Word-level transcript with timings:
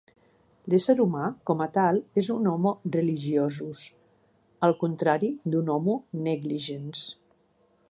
L'ésser 0.73 0.93
humà 1.03 1.25
com 1.49 1.59
a 1.65 1.67
tal 1.75 1.99
és 2.21 2.29
un 2.37 2.49
"homo 2.53 2.71
religiosus", 2.95 3.83
el 4.69 4.75
contrari 4.85 5.31
d'un 5.53 5.73
"homo 5.77 5.99
negligens". 6.31 7.07